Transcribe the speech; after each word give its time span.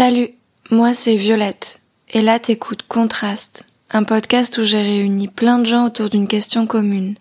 Salut, 0.00 0.28
moi 0.70 0.94
c'est 0.94 1.16
Violette, 1.16 1.80
et 2.12 2.22
là 2.22 2.38
t'écoutes 2.38 2.84
Contraste, 2.84 3.66
un 3.90 4.04
podcast 4.04 4.56
où 4.58 4.64
j'ai 4.64 4.80
réuni 4.80 5.26
plein 5.26 5.58
de 5.58 5.66
gens 5.66 5.86
autour 5.86 6.08
d'une 6.08 6.28
question 6.28 6.68
commune. 6.68 7.16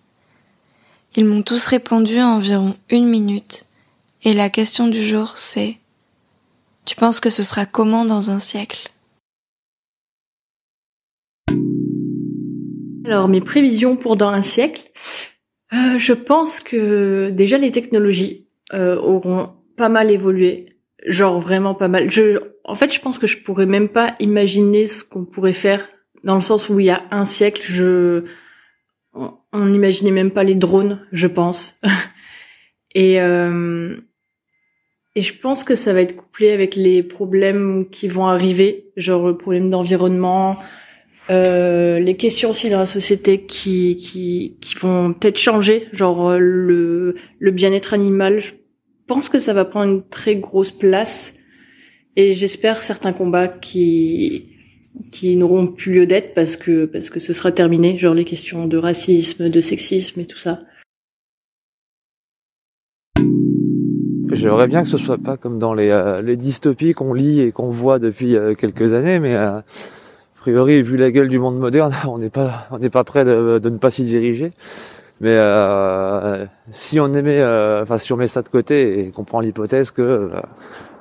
Ils 1.16 1.26
m'ont 1.26 1.42
tous 1.42 1.66
répondu 1.66 2.20
en 2.20 2.36
environ 2.36 2.76
une 2.92 3.08
minute, 3.08 3.66
et 4.22 4.36
la 4.36 4.52
question 4.52 4.86
du 4.86 5.02
jour 5.02 5.40
c'est 5.40 5.78
Tu 6.86 6.96
penses 6.96 7.20
que 7.20 7.32
ce 7.32 7.42
sera 7.42 7.66
comment 7.66 8.06
dans 8.06 8.30
un 8.30 8.38
siècle? 8.38 8.92
Alors 13.06 13.28
mes 13.28 13.42
prévisions 13.42 13.96
pour 13.96 14.18
dans 14.18 14.30
un 14.30 14.44
siècle, 14.44 14.92
euh, 15.74 15.98
je 15.98 16.14
pense 16.14 16.60
que 16.60 17.32
déjà 17.34 17.58
les 17.58 17.72
technologies 17.72 18.46
euh, 18.72 19.02
auront 19.02 19.56
pas 19.78 19.90
mal 19.90 20.12
évolué, 20.12 20.70
genre 21.08 21.40
vraiment 21.40 21.74
pas 21.74 21.88
mal. 21.88 22.12
En 22.68 22.76
fait, 22.76 22.94
je 22.94 23.00
pense 23.00 23.18
que 23.18 23.28
je 23.28 23.38
pourrais 23.38 23.66
même 23.66 23.90
pas 23.90 24.16
imaginer 24.20 24.86
ce 24.86 25.04
qu'on 25.04 25.26
pourrait 25.26 25.54
faire 25.54 25.88
dans 26.24 26.36
le 26.36 26.42
sens 26.42 26.70
où 26.70 26.80
il 26.80 26.88
y 26.88 26.90
a 26.90 27.04
un 27.12 27.24
siècle, 27.24 27.64
je, 27.66 28.26
on 29.14 29.66
n'imaginait 29.66 30.12
même 30.12 30.32
pas 30.32 30.44
les 30.44 30.56
drones, 30.56 31.00
je 31.14 31.28
pense. 31.28 31.80
et 32.94 33.22
euh, 33.22 33.96
et 35.16 35.22
je 35.22 35.34
pense 35.34 35.64
que 35.64 35.74
ça 35.74 35.94
va 35.94 36.02
être 36.02 36.16
couplé 36.16 36.52
avec 36.52 36.76
les 36.76 37.02
problèmes 37.02 37.90
qui 37.90 38.08
vont 38.08 38.28
arriver, 38.28 38.92
genre 38.98 39.26
le 39.26 39.38
problème 39.38 39.72
d'environnement, 39.72 40.58
euh, 41.32 42.00
les 42.00 42.16
questions 42.18 42.52
aussi 42.52 42.70
dans 42.70 42.78
la 42.78 42.86
société 42.86 43.44
qui 43.44 43.96
qui, 43.96 44.58
qui 44.62 44.76
vont 44.76 45.14
peut-être 45.14 45.40
changer, 45.40 45.88
genre 45.94 46.32
euh, 46.32 46.38
le 46.38 47.16
le 47.40 47.52
bien-être 47.52 47.94
animal. 47.94 48.40
Je 48.40 48.52
pense 49.08 49.30
que 49.30 49.40
ça 49.40 49.54
va 49.54 49.64
prendre 49.64 49.92
une 49.92 50.08
très 50.08 50.36
grosse 50.36 50.72
place 50.72 51.37
et 52.18 52.34
j'espère 52.34 52.78
certains 52.78 53.14
combats 53.14 53.48
qui 53.48 54.50
qui 55.12 55.36
n'auront 55.36 55.68
plus 55.68 55.94
lieu 55.94 56.08
d'être 56.08 56.34
parce 56.34 56.58
que 56.58 56.86
parce 56.86 57.12
que 57.12 57.20
ce 57.20 57.32
sera 57.32 57.52
terminé, 57.52 57.98
genre 57.98 58.16
les 58.16 58.26
questions 58.26 58.66
de 58.66 58.78
racisme, 58.78 59.50
de 59.50 59.62
sexisme 59.62 60.20
et 60.20 60.26
tout 60.26 60.40
ça. 60.40 60.62
J'aimerais 64.32 64.68
bien 64.68 64.84
que 64.84 64.90
ce 64.90 64.98
soit 64.98 65.18
pas 65.18 65.38
comme 65.38 65.58
dans 65.58 65.74
les, 65.74 65.90
euh, 65.90 66.22
les 66.22 66.36
dystopies 66.36 66.94
qu'on 66.94 67.14
lit 67.14 67.42
et 67.42 67.52
qu'on 67.52 67.70
voit 67.70 67.98
depuis 67.98 68.36
euh, 68.36 68.56
quelques 68.56 68.94
années, 68.94 69.20
mais 69.20 69.36
euh, 69.36 69.60
a 69.60 69.64
priori, 70.42 70.82
vu 70.82 70.98
la 70.98 71.12
gueule 71.12 71.30
du 71.30 71.40
monde 71.40 71.58
moderne, 71.58 71.94
on 72.08 72.18
n'est 72.18 72.30
pas 72.30 72.68
on 72.72 72.80
n'est 72.80 72.90
pas 72.90 73.04
prêt 73.04 73.24
de, 73.26 73.60
de, 73.60 73.70
ne 73.70 73.78
pas 73.78 73.90
s'y 73.90 74.04
diriger. 74.04 74.52
Mais 75.20 75.38
si 76.72 77.00
on 77.00 77.14
aimait, 77.14 77.44
enfin 77.82 77.98
si 77.98 78.14
on 78.14 78.18
met 78.18 78.28
ça 78.28 78.42
de 78.42 78.50
côté 78.50 79.00
et 79.00 79.12
qu'on 79.12 79.24
prend 79.24 79.40
l'hypothèse 79.40 79.92
que 79.92 80.32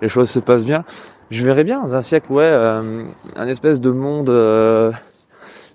les 0.01 0.09
choses 0.09 0.31
se 0.31 0.39
passent 0.39 0.65
bien, 0.65 0.85
je 1.31 1.45
verrais 1.45 1.65
bien 1.65 1.81
dans 1.81 1.95
un 1.95 2.03
siècle, 2.03 2.33
ouais, 2.33 2.45
euh, 2.45 3.05
un 3.35 3.49
espèce 3.49 3.81
de 3.81 3.91
monde 3.91 4.29
euh, 4.29 4.93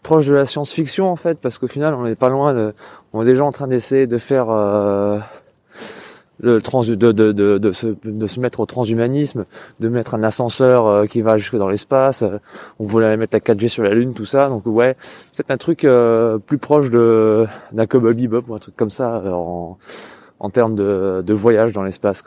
proche 0.02 0.28
de 0.28 0.33
la 0.33 0.45
science-fiction 0.45 1.11
en 1.11 1.17
fait, 1.17 1.39
parce 1.39 1.58
qu'au 1.58 1.67
final, 1.67 1.94
on 1.94 2.03
n'est 2.03 2.16
pas 2.16 2.30
loin 2.30 2.53
de, 2.53 2.73
on 3.11 3.23
est 3.23 3.25
déjà 3.25 3.44
en 3.44 3.52
train 3.52 3.67
d'essayer 3.67 4.08
de 4.08 4.17
faire 4.17 4.50
euh, 4.50 5.20
le 6.42 6.61
trans, 6.61 6.84
de, 6.84 6.95
de, 6.95 7.31
de, 7.31 7.72
se, 7.72 7.88
de 8.03 8.28
se 8.28 8.39
mettre 8.39 8.59
au 8.59 8.66
transhumanisme, 8.66 9.45
de 9.80 9.89
mettre 9.89 10.16
un 10.16 10.23
ascenseur 10.23 10.88
euh, 10.88 11.06
qui 11.06 11.22
va 11.22 11.38
jusque 11.38 11.56
dans 11.56 11.70
l'espace. 11.70 12.23
on 12.80 12.86
voulait 12.86 13.16
mettre 13.17 13.36
la 13.36 13.39
4G 13.39 13.67
sur 13.67 13.83
la 13.83 13.94
Lune, 13.94 14.14
tout 14.14 14.25
ça. 14.25 14.50
Donc 14.50 14.66
ouais, 14.66 14.95
peut-être 15.36 15.52
un 15.52 15.58
truc 15.58 15.88
plus 16.45 16.58
proche 16.58 16.89
de 16.89 17.45
d'un 17.72 17.86
Cowboy 17.88 18.16
Bebop 18.16 18.44
ou 18.48 18.56
un 18.56 18.59
truc 18.59 18.75
comme 18.75 18.89
ça 18.89 19.22
en, 19.25 19.78
en 20.39 20.50
termes 20.50 20.75
de, 20.75 21.23
de 21.25 21.33
voyage 21.33 21.72
dans 21.72 21.83
l'espace. 21.83 22.23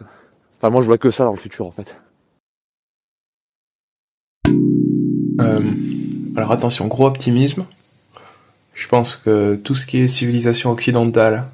Enfin, 0.59 0.71
moi, 0.71 0.81
je 0.81 0.87
vois 0.87 0.99
que 0.99 1.11
ça 1.11 1.25
dans 1.25 1.33
le 1.33 1.37
futur 1.37 1.67
en 1.67 1.73
fait. 1.73 1.97
Euh, 5.41 5.61
alors 6.37 6.53
attention, 6.53 6.87
gros 6.87 7.07
optimisme. 7.07 7.67
Je 8.73 8.89
pense 8.89 9.17
que 9.17 9.57
tout 9.57 9.75
ce 9.75 9.87
qui 9.87 9.99
est 9.99 10.09
civilisation 10.09 10.71
occidentale, 10.71 11.45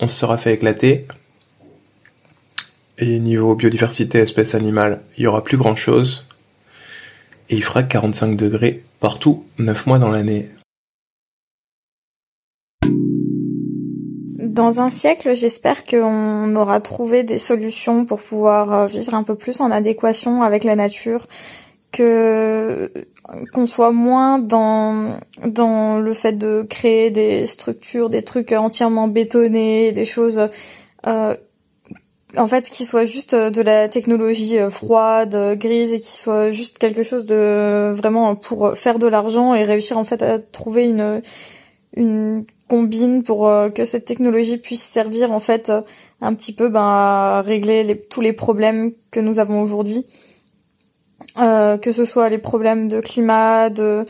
on 0.00 0.08
se 0.08 0.16
sera 0.16 0.36
fait 0.36 0.54
éclater. 0.54 1.06
Et 2.98 3.18
niveau 3.18 3.54
biodiversité, 3.54 4.20
espèces 4.20 4.54
animales, 4.54 5.02
il 5.18 5.24
y 5.24 5.26
aura 5.26 5.44
plus 5.44 5.58
grand 5.58 5.76
chose. 5.76 6.26
Et 7.50 7.56
il 7.56 7.62
fera 7.62 7.82
45 7.82 8.36
degrés 8.36 8.82
partout, 9.00 9.44
9 9.58 9.86
mois 9.86 9.98
dans 9.98 10.10
l'année. 10.10 10.48
Dans 14.38 14.80
un 14.80 14.88
siècle, 14.88 15.36
j'espère 15.36 15.84
qu'on 15.84 16.56
aura 16.56 16.80
trouvé 16.80 17.22
des 17.22 17.36
solutions 17.36 18.06
pour 18.06 18.18
pouvoir 18.18 18.72
euh, 18.72 18.86
vivre 18.86 19.12
un 19.12 19.22
peu 19.22 19.34
plus 19.34 19.60
en 19.60 19.70
adéquation 19.70 20.42
avec 20.42 20.64
la 20.64 20.76
nature, 20.76 21.26
que 21.92 22.90
qu'on 23.52 23.66
soit 23.66 23.92
moins 23.92 24.38
dans 24.38 25.18
dans 25.44 25.98
le 25.98 26.12
fait 26.14 26.32
de 26.32 26.66
créer 26.68 27.10
des 27.10 27.44
structures, 27.44 28.08
des 28.08 28.22
trucs 28.22 28.52
entièrement 28.52 29.08
bétonnés, 29.08 29.92
des 29.92 30.06
choses 30.06 30.48
euh, 31.06 31.34
en 32.36 32.46
fait 32.46 32.68
qui 32.68 32.84
soit 32.84 33.04
juste 33.04 33.34
de 33.34 33.62
la 33.62 33.88
technologie 33.88 34.58
euh, 34.58 34.70
froide, 34.70 35.56
grise 35.58 35.92
et 35.92 35.98
qui 35.98 36.16
soit 36.16 36.50
juste 36.50 36.78
quelque 36.78 37.02
chose 37.02 37.24
de 37.26 37.92
vraiment 37.94 38.34
pour 38.36 38.76
faire 38.76 38.98
de 38.98 39.06
l'argent 39.06 39.54
et 39.54 39.62
réussir 39.64 39.98
en 39.98 40.04
fait 40.04 40.22
à 40.22 40.38
trouver 40.38 40.84
une 40.86 41.22
une 41.96 42.44
combine 42.68 43.22
pour 43.22 43.48
euh, 43.48 43.70
que 43.70 43.84
cette 43.84 44.04
technologie 44.04 44.58
puisse 44.58 44.82
servir 44.82 45.32
en 45.32 45.40
fait 45.40 45.72
un 46.20 46.34
petit 46.34 46.52
peu 46.52 46.68
ben, 46.68 46.82
à 46.82 47.42
régler 47.42 48.00
tous 48.10 48.20
les 48.20 48.32
problèmes 48.32 48.92
que 49.10 49.20
nous 49.20 49.38
avons 49.38 49.62
aujourd'hui. 49.62 50.04
Euh, 51.38 51.78
que 51.78 51.92
ce 51.92 52.04
soit 52.04 52.28
les 52.28 52.38
problèmes 52.38 52.88
de 52.88 53.00
climat, 53.00 53.70
de 53.70 54.04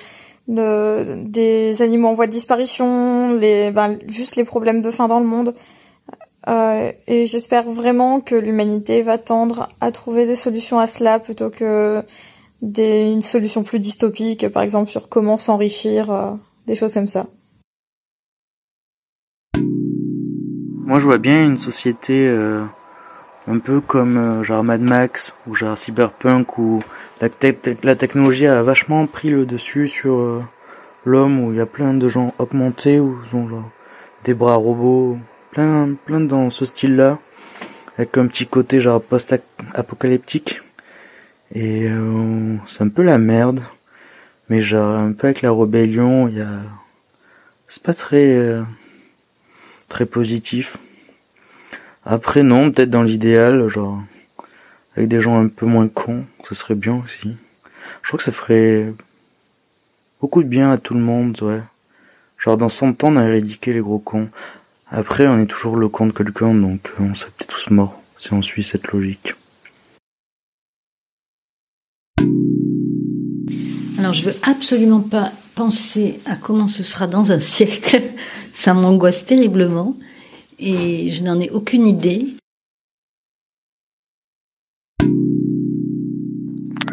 des 0.49 1.83
animaux 1.83 2.09
en 2.09 2.15
voie 2.15 2.27
de 2.27 2.33
disparition, 2.33 3.33
les 3.33 3.73
ben, 3.73 3.99
juste 4.07 4.37
les 4.37 4.45
problèmes 4.45 4.81
de 4.81 4.91
faim 4.91 5.09
dans 5.09 5.19
le 5.19 5.27
monde. 5.27 5.55
Euh, 6.49 6.93
et 7.09 7.27
j'espère 7.27 7.69
vraiment 7.69 8.21
que 8.21 8.37
l'humanité 8.37 9.03
va 9.03 9.19
tendre 9.19 9.69
à 9.81 9.91
trouver 9.91 10.27
des 10.27 10.37
solutions 10.37 10.79
à 10.79 10.87
cela 10.87 11.19
plutôt 11.19 11.51
que 11.51 12.03
des, 12.63 13.11
une 13.11 13.23
solution 13.23 13.65
plus 13.65 13.81
dystopique, 13.81 14.49
par 14.51 14.63
exemple 14.63 14.91
sur 14.91 15.09
comment 15.09 15.39
s'enrichir, 15.39 16.13
euh, 16.13 16.33
des 16.67 16.77
choses 16.77 16.95
comme 16.95 17.09
ça. 17.09 17.27
Moi, 20.85 21.01
je 21.01 21.05
vois 21.05 21.19
bien 21.19 21.45
une 21.45 21.57
société 21.57 22.29
euh, 22.29 22.63
un 23.49 23.59
peu 23.59 23.81
comme 23.81 24.45
genre 24.45 24.63
Mad 24.63 24.81
Max 24.81 25.33
ou 25.49 25.55
genre 25.55 25.77
Cyberpunk 25.77 26.59
où 26.59 26.79
la, 27.21 27.29
la 27.83 27.97
technologie 27.97 28.47
a 28.47 28.63
vachement 28.63 29.05
pris 29.09 29.31
le 29.31 29.47
dessus 29.47 29.89
sur 29.89 30.45
l'homme 31.05 31.41
où 31.41 31.53
il 31.53 31.59
y 31.59 31.61
a 31.61 31.67
plein 31.67 31.93
de 31.93 32.07
gens 32.07 32.35
augmentés 32.39 33.01
ou 33.01 33.17
ils 33.27 33.35
ont 33.35 33.49
genre 33.49 33.69
des 34.23 34.35
bras 34.35 34.55
robots 34.55 35.19
plein 35.57 35.95
plein 36.05 36.21
dans 36.21 36.51
ce 36.51 36.65
style 36.65 36.97
là 36.97 37.19
avec 37.97 38.17
un 38.19 38.27
petit 38.27 38.47
côté 38.47 38.81
genre 38.81 39.03
post-apocalyptique 39.03 40.61
et 41.53 41.89
euh, 41.89 42.57
c'est 42.67 42.83
un 42.83 42.89
peu 42.89 43.03
la 43.03 43.19
merde 43.19 43.61
mais 44.49 44.61
genre 44.61 44.97
un 44.97 45.13
peu 45.13 45.29
avec 45.29 45.43
la 45.43 45.53
rébellion 45.53 46.29
il 46.29 46.39
y 46.39 46.41
a 46.41 46.61
c'est 47.69 47.83
pas 47.83 47.95
très 47.95 48.61
très 49.89 50.07
positif 50.07 50.79
après, 52.09 52.45
non, 52.45 52.71
peut-être 52.71 52.91
dans 52.91 53.03
l'idéal, 53.03 53.67
genre, 53.67 54.01
avec 54.97 55.09
des 55.09 55.21
gens 55.21 55.41
un 55.41 55.49
peu 55.49 55.67
moins 55.67 55.89
cons, 55.89 56.25
ce 56.45 56.55
serait 56.55 56.77
bien 56.77 57.03
aussi. 57.05 57.37
Je 58.03 58.09
crois 58.09 58.19
que 58.19 58.23
ça 58.23 58.31
ferait 58.31 58.95
beaucoup 60.21 60.45
de 60.45 60.49
bien 60.49 60.71
à 60.71 60.79
tout 60.79 60.95
le 60.95 61.01
monde, 61.01 61.37
ouais. 61.43 61.61
Genre, 62.39 62.57
dans 62.57 62.69
100 62.69 63.03
ans, 63.03 63.09
on 63.09 63.17
a 63.17 63.25
éradiqué 63.25 63.73
les 63.73 63.81
gros 63.81 63.99
cons. 63.99 64.29
Après, 64.99 65.27
on 65.27 65.39
est 65.39 65.47
toujours 65.47 65.77
le 65.77 65.91
con 65.91 66.07
de 66.07 66.13
quelqu'un, 66.13 66.55
donc 66.55 66.91
on 66.99 67.15
serait 67.15 67.31
peut-être 67.37 67.55
tous 67.55 67.69
morts, 67.69 68.01
si 68.19 68.33
on 68.33 68.41
suit 68.41 68.65
cette 68.65 68.87
logique. 68.89 69.35
Alors, 73.99 74.15
je 74.15 74.25
veux 74.25 74.35
absolument 74.43 75.03
pas 75.03 75.33
penser 75.55 76.19
à 76.25 76.37
comment 76.37 76.67
ce 76.67 76.83
sera 76.83 77.07
dans 77.07 77.31
un 77.31 77.41
siècle. 77.41 78.05
Ça 78.55 78.73
m'angoisse 78.73 79.27
terriblement 79.27 79.99
et 80.59 81.11
je 81.11 81.23
n'en 81.23 81.39
ai 81.41 81.51
aucune 81.51 81.87
idée. 81.87 82.35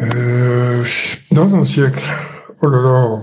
Euh, 0.02 0.84
dans 1.30 1.54
un 1.54 1.64
siècle. 1.64 2.04
Oh 2.60 2.68
là 2.68 2.82
là, 2.82 3.22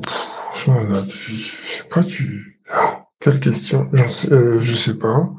là, 0.89 1.04
je 1.07 1.36
sais 1.36 1.84
pas, 1.88 2.04
tu. 2.04 2.57
Quelle 3.22 3.40
question? 3.40 3.90
Sais, 4.08 4.34
euh, 4.34 4.60
Je 4.62 4.76
sais 4.76 4.98
pas. 4.98 5.30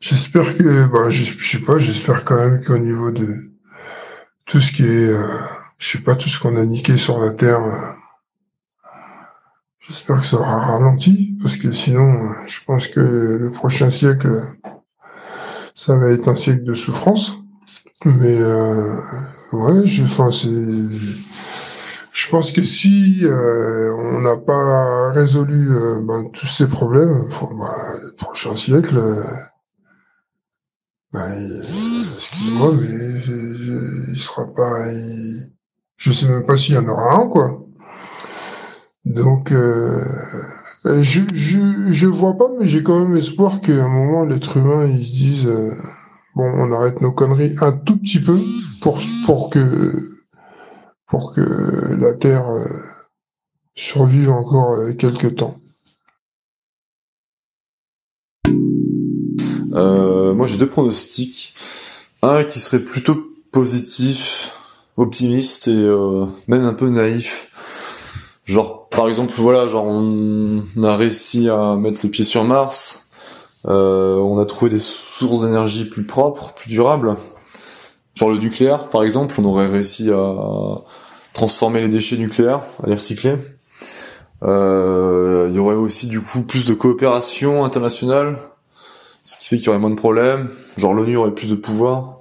J'espère 0.00 0.56
que, 0.56 0.86
bah, 0.86 1.10
je, 1.10 1.24
sais 1.24 1.60
pas, 1.60 1.78
j'espère 1.78 2.24
quand 2.24 2.36
même 2.36 2.64
qu'au 2.64 2.78
niveau 2.78 3.12
de 3.12 3.52
tout 4.46 4.60
ce 4.60 4.72
qui 4.72 4.82
est, 4.82 5.08
euh, 5.08 5.28
je 5.78 5.92
sais 5.92 6.02
pas, 6.02 6.16
tout 6.16 6.28
ce 6.28 6.40
qu'on 6.40 6.56
a 6.56 6.64
niqué 6.64 6.96
sur 6.96 7.20
la 7.20 7.30
Terre, 7.30 7.62
euh, 7.62 7.92
J'espère 9.80 10.20
que 10.20 10.26
ça 10.26 10.36
aura 10.36 10.60
ralenti, 10.60 11.36
parce 11.42 11.56
que 11.56 11.72
sinon, 11.72 12.30
je 12.46 12.60
pense 12.64 12.86
que 12.86 13.00
le 13.00 13.50
prochain 13.50 13.90
siècle, 13.90 14.30
ça 15.74 15.96
va 15.96 16.10
être 16.10 16.28
un 16.28 16.36
siècle 16.36 16.62
de 16.62 16.72
souffrance. 16.72 17.32
Mais 18.04 18.38
ouais, 19.52 19.84
je, 19.84 20.04
enfin, 20.04 20.30
c'est, 20.30 20.48
je 22.22 22.28
pense 22.28 22.52
que 22.52 22.62
si 22.62 23.18
euh, 23.24 23.92
on 23.96 24.20
n'a 24.20 24.36
pas 24.36 25.10
résolu 25.12 25.72
euh, 25.72 26.00
ben, 26.02 26.30
tous 26.32 26.46
ces 26.46 26.68
problèmes, 26.68 27.28
bah, 27.58 27.74
le 28.00 28.14
prochain 28.14 28.54
siècle, 28.54 28.96
euh, 28.96 29.24
ben, 31.12 31.32
excusez-moi, 32.14 32.74
mais 32.80 33.22
il 34.12 34.18
sera 34.18 34.46
pas, 34.54 34.84
je 35.96 36.12
sais 36.12 36.28
même 36.28 36.46
pas 36.46 36.56
s'il 36.56 36.76
y 36.76 36.78
en 36.78 36.86
aura 36.86 37.16
un, 37.16 37.26
quoi. 37.26 37.66
Donc, 39.04 39.50
euh, 39.50 40.00
je, 40.84 41.22
je, 41.34 41.92
je 41.92 42.06
vois 42.06 42.38
pas, 42.38 42.50
mais 42.56 42.68
j'ai 42.68 42.84
quand 42.84 43.00
même 43.00 43.16
espoir 43.16 43.60
qu'à 43.60 43.84
un 43.84 43.88
moment, 43.88 44.24
l'être 44.24 44.58
humain, 44.58 44.86
ils 44.86 45.42
se 45.42 45.48
euh, 45.48 45.74
bon, 46.36 46.44
on 46.54 46.72
arrête 46.72 47.00
nos 47.00 47.10
conneries 47.10 47.56
un 47.60 47.72
tout 47.72 47.98
petit 47.98 48.20
peu 48.20 48.38
pour, 48.80 49.00
pour 49.26 49.50
que, 49.50 50.11
pour 51.12 51.32
que 51.34 51.94
la 52.00 52.14
Terre 52.14 52.48
euh, 52.48 52.66
survive 53.76 54.30
encore 54.30 54.72
euh, 54.72 54.92
quelques 54.94 55.36
temps. 55.36 55.58
moi, 60.34 60.46
j'ai 60.46 60.56
deux 60.56 60.68
pronostics. 60.68 61.54
Un 62.22 62.42
qui 62.44 62.58
serait 62.58 62.80
plutôt 62.80 63.26
positif, 63.52 64.58
optimiste 64.96 65.68
et 65.68 65.86
même 66.48 66.64
un 66.64 66.72
peu 66.72 66.88
naïf. 66.88 68.40
Genre, 68.46 68.88
par 68.88 69.08
exemple, 69.08 69.34
voilà, 69.36 69.68
genre 69.68 69.84
on 69.84 70.62
a 70.82 70.96
réussi 70.96 71.48
à 71.48 71.76
mettre 71.76 72.00
le 72.02 72.10
pied 72.10 72.24
sur 72.24 72.44
Mars, 72.44 73.02
euh, 73.66 74.16
on 74.16 74.38
a 74.38 74.46
trouvé 74.46 74.70
des 74.70 74.80
sources 74.80 75.42
d'énergie 75.42 75.84
plus 75.84 76.04
propres, 76.04 76.52
plus 76.54 76.68
durables. 76.68 77.14
Genre 78.14 78.30
le 78.30 78.38
nucléaire, 78.38 78.88
par 78.88 79.02
exemple, 79.02 79.34
on 79.38 79.44
aurait 79.44 79.66
réussi 79.66 80.10
à 80.10 80.82
transformer 81.32 81.80
les 81.80 81.88
déchets 81.88 82.18
nucléaires, 82.18 82.60
à 82.82 82.88
les 82.88 82.94
recycler. 82.94 83.36
Euh, 84.42 85.46
il 85.50 85.56
y 85.56 85.58
aurait 85.58 85.76
aussi 85.76 86.08
du 86.08 86.20
coup 86.20 86.42
plus 86.42 86.66
de 86.66 86.74
coopération 86.74 87.64
internationale, 87.64 88.38
ce 89.24 89.36
qui 89.36 89.48
fait 89.48 89.56
qu'il 89.56 89.66
y 89.66 89.68
aurait 89.70 89.78
moins 89.78 89.90
de 89.90 89.96
problèmes. 89.96 90.50
Genre 90.76 90.94
l'ONU 90.94 91.16
aurait 91.16 91.34
plus 91.34 91.50
de 91.50 91.54
pouvoir. 91.54 92.18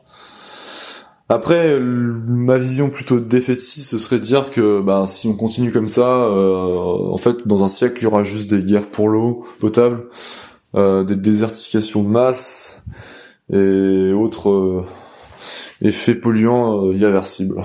Après, 1.30 1.80
ma 1.80 2.58
vision 2.58 2.90
plutôt 2.90 3.22
défaitiste, 3.22 3.90
ce 3.90 3.98
serait 3.98 4.18
de 4.18 4.24
dire 4.24 4.50
que 4.50 4.82
bah, 4.82 5.06
si 5.08 5.30
on 5.30 5.34
continue 5.34 5.72
comme 5.72 5.88
ça, 5.88 6.26
euh, 6.26 6.78
en 6.78 7.18
fait, 7.18 7.48
dans 7.48 7.64
un 7.64 7.70
siècle, 7.70 8.00
il 8.00 8.04
y 8.04 8.08
aura 8.08 8.26
juste 8.26 8.54
des 8.54 8.64
guerres 8.64 8.90
pour 8.90 9.08
l'eau 9.08 9.46
potable, 9.62 10.10
euh, 10.76 11.06
des 11.06 11.16
désertifications 11.16 12.04
de 12.04 12.10
masse 12.10 12.84
et 13.50 14.12
autres 14.12 14.86
effets 15.82 16.16
polluants 16.16 16.88
euh. 16.88 17.62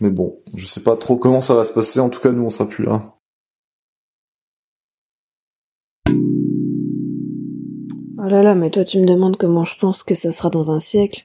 Mais 0.00 0.10
bon, 0.10 0.36
je 0.54 0.66
sais 0.66 0.82
pas 0.82 0.96
trop 0.96 1.16
comment 1.16 1.40
ça 1.40 1.54
va 1.54 1.64
se 1.64 1.72
passer. 1.72 2.00
En 2.00 2.08
tout 2.08 2.20
cas, 2.20 2.30
nous, 2.30 2.44
on 2.44 2.50
sera 2.50 2.68
plus 2.68 2.84
là. 2.84 3.14
Oh 8.18 8.30
là 8.30 8.42
là, 8.42 8.54
mais 8.54 8.70
toi, 8.70 8.84
tu 8.84 9.00
me 9.00 9.06
demandes 9.06 9.36
comment 9.36 9.64
je 9.64 9.76
pense 9.76 10.02
que 10.02 10.14
ça 10.14 10.30
sera 10.32 10.50
dans 10.50 10.70
un 10.70 10.80
siècle. 10.80 11.24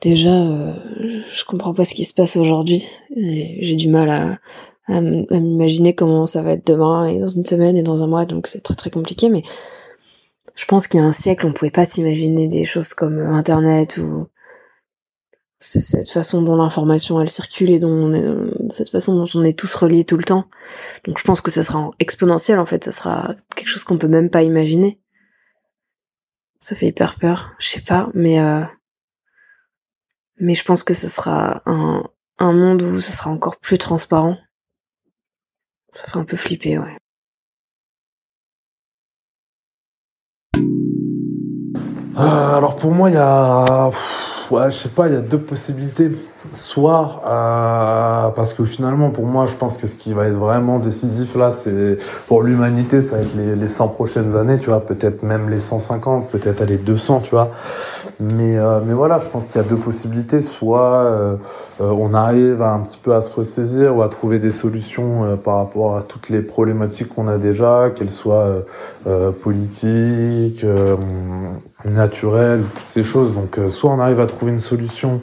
Déjà, 0.00 0.34
euh, 0.34 0.74
je 1.32 1.44
comprends 1.44 1.74
pas 1.74 1.84
ce 1.84 1.94
qui 1.94 2.04
se 2.04 2.14
passe 2.14 2.36
aujourd'hui. 2.36 2.86
J'ai 3.16 3.76
du 3.76 3.88
mal 3.88 4.10
à, 4.10 4.38
à 4.88 5.00
m'imaginer 5.00 5.94
comment 5.94 6.26
ça 6.26 6.42
va 6.42 6.52
être 6.52 6.66
demain 6.66 7.06
et 7.06 7.20
dans 7.20 7.28
une 7.28 7.46
semaine 7.46 7.76
et 7.76 7.82
dans 7.82 8.02
un 8.02 8.08
mois, 8.08 8.24
donc 8.24 8.46
c'est 8.46 8.60
très 8.60 8.74
très 8.74 8.90
compliqué. 8.90 9.28
Mais 9.28 9.42
je 10.54 10.64
pense 10.66 10.86
qu'il 10.86 11.00
y 11.00 11.02
a 11.02 11.06
un 11.06 11.12
siècle, 11.12 11.46
on 11.46 11.52
pouvait 11.52 11.70
pas 11.70 11.84
s'imaginer 11.84 12.48
des 12.48 12.64
choses 12.64 12.94
comme 12.94 13.18
Internet 13.18 13.96
ou 13.98 14.26
cette 15.62 16.10
façon 16.10 16.42
dont 16.42 16.56
l'information 16.56 17.20
elle 17.20 17.30
circule 17.30 17.70
et 17.70 17.78
dont 17.78 18.50
cette 18.72 18.90
façon 18.90 19.14
dont 19.14 19.26
on 19.34 19.44
est 19.44 19.56
tous 19.56 19.72
reliés 19.74 20.04
tout 20.04 20.16
le 20.16 20.24
temps. 20.24 20.46
Donc 21.04 21.18
je 21.18 21.24
pense 21.24 21.40
que 21.40 21.50
ça 21.50 21.62
sera 21.62 21.90
exponentiel 22.00 22.58
en 22.58 22.66
fait, 22.66 22.84
ça 22.84 22.92
sera 22.92 23.34
quelque 23.54 23.68
chose 23.68 23.84
qu'on 23.84 23.98
peut 23.98 24.08
même 24.08 24.28
pas 24.28 24.42
imaginer. 24.42 25.00
Ça 26.60 26.74
fait 26.74 26.86
hyper 26.86 27.16
peur, 27.16 27.54
je 27.58 27.68
sais 27.68 27.80
pas, 27.80 28.08
mais 28.14 28.40
euh, 28.40 28.64
mais 30.38 30.54
je 30.54 30.64
pense 30.64 30.82
que 30.82 30.94
ce 30.94 31.08
sera 31.08 31.62
un, 31.66 32.02
un 32.38 32.52
monde 32.52 32.82
où 32.82 33.00
ce 33.00 33.12
sera 33.12 33.30
encore 33.30 33.56
plus 33.56 33.78
transparent. 33.78 34.36
Ça 35.92 36.08
fait 36.08 36.18
un 36.18 36.24
peu 36.24 36.36
flipper, 36.36 36.78
ouais. 36.78 36.96
Euh, 42.16 42.56
alors 42.56 42.76
pour 42.76 42.90
moi, 42.90 43.10
il 43.10 43.14
y 43.14 43.18
a, 43.18 43.90
ouais, 44.52 44.70
je 44.70 44.76
sais 44.76 44.88
pas, 44.88 45.08
il 45.08 45.14
y 45.14 45.16
a 45.16 45.20
deux 45.20 45.38
possibilités. 45.38 46.10
Soit 46.52 47.22
euh, 47.26 48.28
parce 48.30 48.52
que 48.52 48.64
finalement, 48.64 49.10
pour 49.10 49.26
moi, 49.26 49.46
je 49.46 49.54
pense 49.54 49.76
que 49.76 49.86
ce 49.86 49.94
qui 49.94 50.12
va 50.12 50.26
être 50.26 50.34
vraiment 50.34 50.78
décisif 50.78 51.34
là, 51.36 51.52
c'est 51.52 51.98
pour 52.26 52.42
l'humanité, 52.42 53.02
ça 53.02 53.16
va 53.16 53.22
être 53.22 53.34
les, 53.36 53.56
les 53.56 53.68
100 53.68 53.88
prochaines 53.88 54.36
années, 54.36 54.58
tu 54.58 54.68
vois, 54.68 54.84
peut-être 54.84 55.22
même 55.22 55.48
les 55.48 55.58
150, 55.58 56.30
peut-être 56.30 56.60
aller 56.60 56.76
200, 56.76 57.20
tu 57.20 57.30
vois. 57.30 57.50
Mais 58.20 58.56
euh, 58.56 58.80
mais 58.84 58.92
voilà, 58.92 59.18
je 59.18 59.28
pense 59.28 59.46
qu'il 59.46 59.60
y 59.60 59.64
a 59.64 59.66
deux 59.66 59.76
possibilités. 59.76 60.40
Soit 60.40 61.04
euh, 61.04 61.36
euh, 61.80 61.90
on 61.90 62.14
arrive 62.14 62.62
un 62.62 62.80
petit 62.80 62.98
peu 62.98 63.14
à 63.14 63.22
se 63.22 63.30
ressaisir 63.32 63.96
ou 63.96 64.02
à 64.02 64.08
trouver 64.08 64.38
des 64.38 64.52
solutions 64.52 65.36
par 65.38 65.56
rapport 65.56 65.96
à 65.96 66.02
toutes 66.02 66.28
les 66.28 66.40
problématiques 66.40 67.08
qu'on 67.08 67.28
a 67.28 67.38
déjà, 67.38 67.90
qu'elles 67.90 68.10
soient 68.10 68.62
politiques 69.42 70.64
naturelle, 71.84 72.64
toutes 72.74 72.88
ces 72.88 73.02
choses. 73.02 73.34
Donc 73.34 73.58
euh, 73.58 73.70
soit 73.70 73.90
on 73.90 73.98
arrive 73.98 74.20
à 74.20 74.26
trouver 74.26 74.52
une 74.52 74.58
solution, 74.58 75.20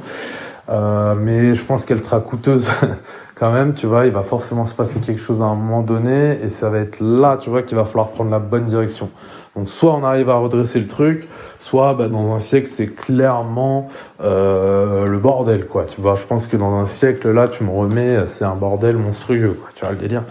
euh, 0.70 1.16
mais 1.16 1.56
je 1.56 1.66
pense 1.66 1.86
qu'elle 1.86 2.02
sera 2.02 2.20
coûteuse 2.20 2.70
quand 3.36 3.52
même, 3.52 3.74
tu 3.74 3.88
vois, 3.88 4.06
il 4.06 4.12
va 4.12 4.24
forcément 4.24 4.66
se 4.66 4.74
passer 4.74 5.00
quelque 5.00 5.22
chose 5.22 5.42
à 5.42 5.46
un 5.46 5.56
moment 5.56 5.82
donné, 5.82 6.40
et 6.44 6.50
ça 6.50 6.70
va 6.70 6.80
être 6.80 7.00
là, 7.00 7.38
tu 7.38 7.50
vois, 7.50 7.64
qu'il 7.64 7.78
va 7.78 7.86
falloir 7.86 8.10
prendre 8.10 8.32
la 8.32 8.40
bonne 8.40 8.66
direction. 8.66 9.10
Donc 9.60 9.68
soit 9.68 9.94
on 9.94 10.06
arrive 10.06 10.30
à 10.30 10.36
redresser 10.36 10.80
le 10.80 10.88
truc, 10.88 11.28
soit 11.60 11.94
bah, 11.94 12.08
dans 12.08 12.34
un 12.34 12.40
siècle 12.40 12.70
c'est 12.70 12.88
clairement 12.88 13.90
euh, 14.22 15.04
le 15.06 15.20
bordel, 15.20 15.66
quoi. 15.68 15.84
Tu 15.84 16.00
vois, 16.00 16.16
je 16.16 16.26
pense 16.26 16.48
que 16.48 16.56
dans 16.56 16.76
un 16.76 16.86
siècle 16.86 17.30
là, 17.30 17.50
tu 17.50 17.66
me 17.66 17.70
remets, 17.70 18.26
c'est 18.28 18.46
un 18.46 18.56
bordel 18.56 18.96
monstrueux. 18.96 19.58
Tu 19.76 19.82
vois 19.82 19.92
le 19.92 19.98
délire? 19.98 20.24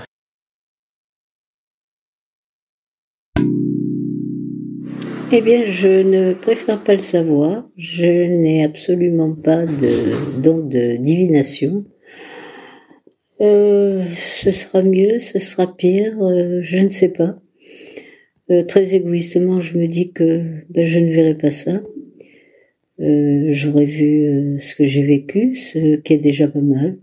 Eh 5.31 5.42
bien, 5.42 5.64
je 5.66 6.02
ne 6.02 6.32
préfère 6.32 6.78
pas 6.78 6.94
le 6.94 7.00
savoir. 7.00 7.64
Je 7.76 8.04
n'ai 8.04 8.64
absolument 8.64 9.34
pas 9.34 9.66
de 9.66 10.40
don 10.40 10.56
de 10.56 10.96
divination. 10.96 11.84
Euh, 13.42 14.06
ce 14.16 14.50
sera 14.52 14.81
mieux, 14.81 15.19
ce 15.19 15.38
sera 15.38 15.67
pire, 15.76 16.17
euh, 16.22 16.60
je 16.62 16.79
ne 16.79 16.88
sais 16.88 17.10
pas. 17.10 17.36
Euh, 18.50 18.62
très 18.64 18.94
égoïstement, 18.94 19.60
je 19.60 19.78
me 19.78 19.86
dis 19.86 20.12
que 20.12 20.43
ben, 20.70 20.84
je 20.84 20.98
ne 20.98 21.10
verrai 21.10 21.36
pas 21.36 21.50
ça. 21.50 21.82
J'aurais 22.98 23.84
vu 23.84 24.58
ce 24.58 24.74
que 24.74 24.84
j'ai 24.84 25.05
vécu, 25.05 25.55
ce 25.55 25.96
qui 25.96 26.14
est 26.14 26.19
déjà 26.19 26.48
pas 26.48 26.60
mal. 26.60 26.98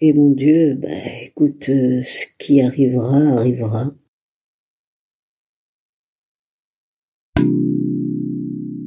Et 0.00 0.14
mon 0.14 0.30
Dieu, 0.30 0.74
ben, 0.74 0.98
écoute, 1.26 1.64
ce 1.66 2.24
qui 2.38 2.62
arrivera, 2.62 3.18
arrivera. 3.18 3.92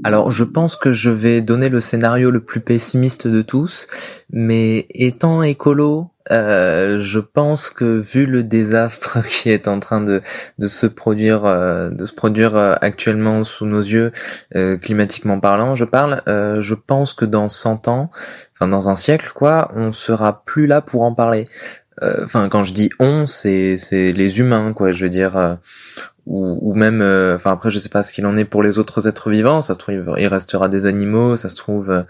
Alors 0.04 0.32
je 0.32 0.44
pense 0.44 0.76
que 0.76 0.92
je 0.92 1.10
vais 1.10 1.42
donner 1.42 1.70
le 1.70 1.80
scénario 1.80 2.32
le 2.32 2.42
plus 2.42 2.60
pessimiste 2.60 3.28
de 3.28 3.42
tous, 3.42 3.88
mais 4.32 4.86
étant 4.90 5.44
écolo, 5.44 6.10
euh, 6.32 7.00
je 7.00 7.20
pense 7.20 7.70
que 7.70 8.00
vu 8.00 8.26
le 8.26 8.44
désastre 8.44 9.22
qui 9.28 9.50
est 9.50 9.68
en 9.68 9.80
train 9.80 10.02
de, 10.02 10.22
de 10.58 10.68
se 10.68 10.88
produire 10.88 11.46
euh, 11.46 11.90
de 11.90 12.06
se 12.06 12.14
produire 12.14 12.56
euh, 12.56 12.76
actuellement 12.82 13.44
sous 13.44 13.66
nos 13.66 13.82
yeux 13.82 14.12
climatiquement 14.82 15.40
parlant, 15.40 15.76
je 15.76 15.86
parle, 15.86 16.22
je 16.28 16.74
pense 16.74 17.14
que 17.14 17.26
dans 17.26 17.50
100 17.50 17.88
ans, 17.88 18.10
enfin 18.54 18.68
dans 18.68 18.90
un 18.90 18.96
siècle 18.96 19.32
quoi, 19.34 19.72
on 19.76 19.92
sera 19.92 20.44
plus 20.46 20.68
là 20.68 20.82
pour 20.82 21.04
en 21.04 21.14
parler. 21.14 21.48
Enfin 22.02 22.50
quand 22.50 22.64
je 22.64 22.74
dis 22.74 22.90
on, 23.00 23.26
c'est 23.26 23.78
c'est 23.78 24.12
les 24.12 24.40
humains 24.40 24.74
quoi, 24.74 24.92
je 24.92 25.06
veux 25.06 25.10
dire 25.10 25.58
ou, 26.26 26.58
ou 26.62 26.74
même, 26.74 27.02
euh, 27.02 27.36
enfin 27.36 27.52
après 27.52 27.70
je 27.72 27.80
sais 27.80 27.90
pas 27.90 28.04
ce 28.04 28.14
qu'il 28.14 28.26
en 28.26 28.38
est 28.38 28.46
pour 28.46 28.64
les 28.64 28.80
autres 28.80 29.08
êtres 29.08 29.30
vivants, 29.30 29.62
ça 29.62 29.74
se 29.74 29.80
trouve 29.80 30.16
il 30.18 30.28
restera 30.28 30.70
des 30.70 30.86
animaux, 30.86 31.36
ça 31.36 31.50
se 31.50 31.56
trouve, 31.56 31.90
euh, 31.90 32.04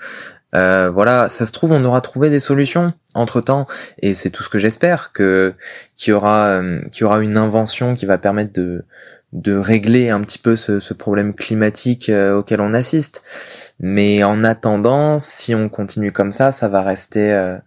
euh, 0.55 0.89
voilà, 0.89 1.29
ça 1.29 1.46
se 1.46 1.51
trouve 1.51 1.72
on 1.72 1.84
aura 1.84 2.01
trouvé 2.01 2.29
des 2.29 2.39
solutions 2.39 2.93
entre 3.15 3.41
temps, 3.41 3.67
et 4.01 4.15
c'est 4.15 4.29
tout 4.29 4.43
ce 4.43 4.50
que 4.50 4.60
j'espère 4.60 5.12
que 5.13 5.53
qu'il 5.96 6.12
y 6.12 6.13
aura 6.13 6.62
qu'il 6.91 7.01
y 7.01 7.05
aura 7.05 7.20
une 7.20 7.38
invention 7.38 7.96
qui 7.96 8.05
va 8.05 8.17
permettre 8.17 8.53
de 8.53 8.86
de 9.34 9.58
régler 9.58 10.12
un 10.12 10.22
petit 10.22 10.38
peu 10.38 10.55
ce, 10.55 10.79
ce 10.79 10.93
problème 10.93 11.34
climatique 11.34 12.12
auquel 12.36 12.62
on 12.62 12.74
assiste. 12.75 13.24
Mais 13.79 14.24
en 14.24 14.43
attendant, 14.43 15.17
si 15.17 15.55
on 15.55 15.70
continue 15.70 16.12
comme 16.12 16.32
ça, 16.32 16.51
ça 16.51 16.67
va 16.70 16.84
rester, 16.84 17.58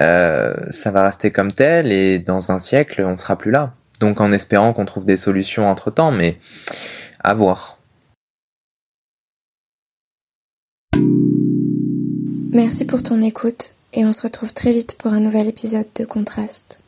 euh, 0.00 0.54
ça 0.70 0.90
va 0.90 1.06
rester 1.06 1.30
comme 1.30 1.52
tel, 1.52 1.92
et 1.92 2.18
dans 2.18 2.50
un 2.50 2.58
siècle, 2.58 3.02
on 3.04 3.16
sera 3.16 3.38
plus 3.38 3.50
là. 3.50 3.74
Donc 4.00 4.20
en 4.20 4.32
espérant 4.32 4.72
qu'on 4.72 4.84
trouve 4.84 5.04
des 5.04 5.16
solutions 5.16 5.68
entre 5.68 5.90
temps, 5.90 6.10
mais 6.10 6.38
à 7.20 7.34
voir. 7.34 7.78
Merci 12.52 12.84
pour 12.84 13.02
ton 13.02 13.20
écoute 13.20 13.74
et 13.92 14.04
on 14.04 14.12
se 14.12 14.22
retrouve 14.22 14.52
très 14.52 14.72
vite 14.72 14.96
pour 14.98 15.12
un 15.12 15.20
nouvel 15.20 15.48
épisode 15.48 15.88
de 15.96 16.04
Contraste. 16.04 16.78